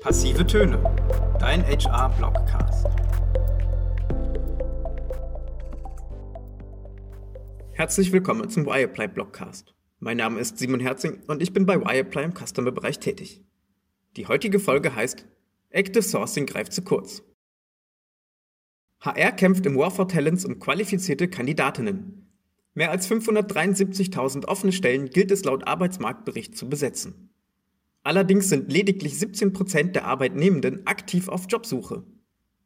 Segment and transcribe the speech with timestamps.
[0.00, 0.82] Passive Töne,
[1.38, 2.86] dein HR-Blogcast.
[7.72, 9.74] Herzlich willkommen zum Wireplay Blogcast.
[9.98, 13.44] Mein Name ist Simon Herzing und ich bin bei Wireplay im Customer-Bereich tätig.
[14.16, 15.26] Die heutige Folge heißt
[15.68, 17.22] Active Sourcing greift zu kurz.
[19.00, 22.26] HR kämpft im War for Talents um qualifizierte Kandidatinnen.
[22.72, 27.30] Mehr als 573.000 offene Stellen gilt es laut Arbeitsmarktbericht zu besetzen.
[28.02, 32.04] Allerdings sind lediglich 17 Prozent der Arbeitnehmenden aktiv auf Jobsuche.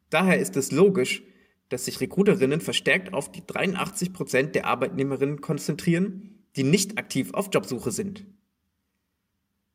[0.09, 1.23] Daher ist es logisch,
[1.69, 7.49] dass sich Recruiterinnen verstärkt auf die 83 Prozent der Arbeitnehmerinnen konzentrieren, die nicht aktiv auf
[7.51, 8.25] Jobsuche sind.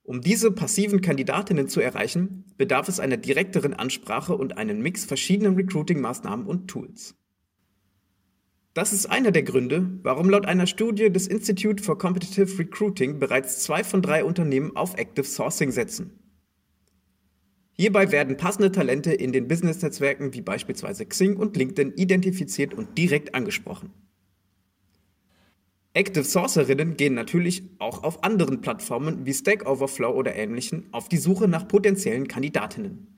[0.03, 5.57] Um diese passiven Kandidatinnen zu erreichen, bedarf es einer direkteren Ansprache und einen Mix verschiedener
[5.57, 7.15] Recruiting-Maßnahmen und Tools.
[8.73, 13.65] Das ist einer der Gründe, warum laut einer Studie des Institute for Competitive Recruiting bereits
[13.65, 16.21] zwei von drei Unternehmen auf Active Sourcing setzen.
[17.73, 23.35] Hierbei werden passende Talente in den Business-Netzwerken wie beispielsweise Xing und LinkedIn identifiziert und direkt
[23.35, 23.91] angesprochen.
[25.93, 31.17] Active Sourcerinnen gehen natürlich auch auf anderen Plattformen wie Stack Overflow oder ähnlichen auf die
[31.17, 33.09] Suche nach potenziellen Kandidatinnen.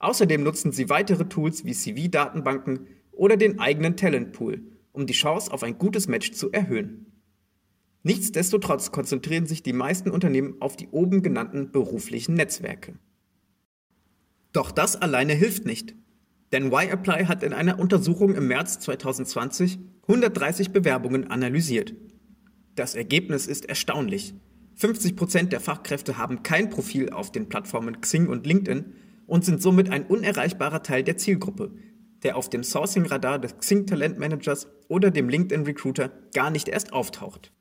[0.00, 5.62] Außerdem nutzen sie weitere Tools wie CV-Datenbanken, oder den eigenen Talentpool, um die Chance auf
[5.62, 7.06] ein gutes Match zu erhöhen.
[8.02, 12.94] Nichtsdestotrotz konzentrieren sich die meisten Unternehmen auf die oben genannten beruflichen Netzwerke.
[14.52, 15.94] Doch das alleine hilft nicht,
[16.52, 21.94] denn YApply hat in einer Untersuchung im März 2020 130 Bewerbungen analysiert.
[22.74, 24.34] Das Ergebnis ist erstaunlich.
[24.78, 28.94] 50% der Fachkräfte haben kein Profil auf den Plattformen Xing und LinkedIn
[29.26, 31.72] und sind somit ein unerreichbarer Teil der Zielgruppe,
[32.22, 36.92] der auf dem Sourcing-Radar des Xing Talent Managers oder dem LinkedIn Recruiter gar nicht erst
[36.92, 37.52] auftaucht.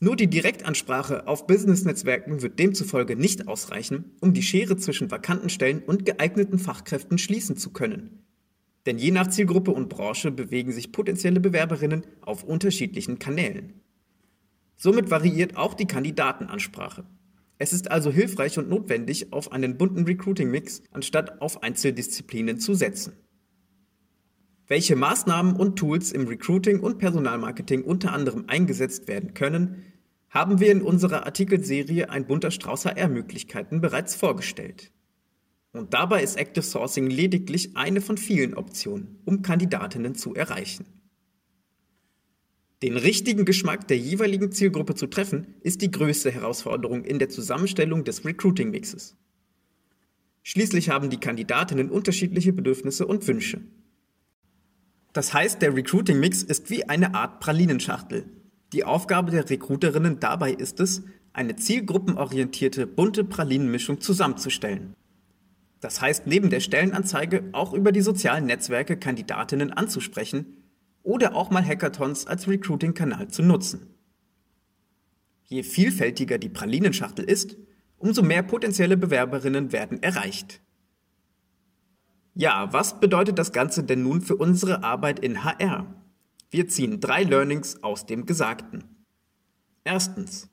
[0.00, 5.82] Nur die Direktansprache auf Business-Netzwerken wird demzufolge nicht ausreichen, um die Schere zwischen vakanten Stellen
[5.82, 8.24] und geeigneten Fachkräften schließen zu können.
[8.86, 13.80] Denn je nach Zielgruppe und Branche bewegen sich potenzielle Bewerberinnen auf unterschiedlichen Kanälen.
[14.76, 17.06] Somit variiert auch die Kandidatenansprache.
[17.58, 23.12] Es ist also hilfreich und notwendig, auf einen bunten Recruiting-Mix anstatt auf Einzeldisziplinen zu setzen.
[24.66, 29.82] Welche Maßnahmen und Tools im Recruiting und Personalmarketing unter anderem eingesetzt werden können,
[30.30, 34.90] haben wir in unserer Artikelserie Ein bunter Strauß HR-Möglichkeiten bereits vorgestellt.
[35.72, 40.86] Und dabei ist Active Sourcing lediglich eine von vielen Optionen, um Kandidatinnen zu erreichen.
[42.84, 48.04] Den richtigen Geschmack der jeweiligen Zielgruppe zu treffen, ist die größte Herausforderung in der Zusammenstellung
[48.04, 49.16] des Recruiting-Mixes.
[50.42, 53.62] Schließlich haben die Kandidatinnen unterschiedliche Bedürfnisse und Wünsche.
[55.14, 58.26] Das heißt, der Recruiting-Mix ist wie eine Art Pralinenschachtel.
[58.74, 64.92] Die Aufgabe der Recruiterinnen dabei ist es, eine zielgruppenorientierte bunte Pralinenmischung zusammenzustellen.
[65.80, 70.63] Das heißt, neben der Stellenanzeige auch über die sozialen Netzwerke Kandidatinnen anzusprechen
[71.04, 73.94] oder auch mal Hackathons als Recruiting-Kanal zu nutzen.
[75.44, 77.56] Je vielfältiger die Pralinenschachtel ist,
[77.98, 80.60] umso mehr potenzielle Bewerberinnen werden erreicht.
[82.34, 86.02] Ja, was bedeutet das Ganze denn nun für unsere Arbeit in HR?
[86.50, 89.04] Wir ziehen drei Learnings aus dem Gesagten.
[89.84, 90.48] Erstens.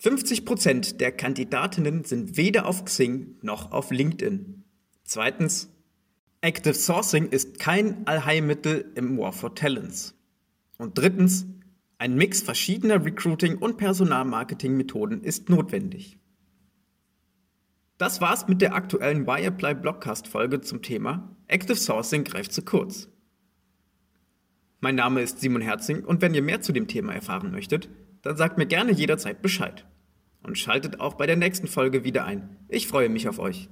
[0.00, 4.64] 50% der Kandidatinnen sind weder auf Xing noch auf LinkedIn.
[5.04, 5.71] Zweitens.
[6.44, 10.18] Active Sourcing ist kein Allheilmittel im War for Talents.
[10.76, 11.46] Und drittens,
[11.98, 16.18] ein Mix verschiedener Recruiting- und Personalmarketing-Methoden ist notwendig.
[17.96, 23.08] Das war's mit der aktuellen Wireplay Blogcast Folge zum Thema Active Sourcing greift zu kurz.
[24.80, 27.88] Mein Name ist Simon Herzing und wenn ihr mehr zu dem Thema erfahren möchtet,
[28.22, 29.86] dann sagt mir gerne jederzeit Bescheid.
[30.42, 32.56] Und schaltet auch bei der nächsten Folge wieder ein.
[32.66, 33.68] Ich freue mich auf euch.